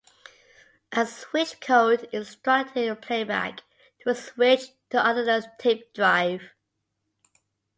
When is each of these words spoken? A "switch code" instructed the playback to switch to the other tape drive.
A 0.93 1.05
"switch 1.05 1.59
code" 1.61 2.09
instructed 2.11 2.89
the 2.89 2.95
playback 2.95 3.61
to 3.99 4.15
switch 4.15 4.69
to 4.89 4.97
the 4.97 5.05
other 5.05 5.43
tape 5.59 5.93
drive. 5.93 6.41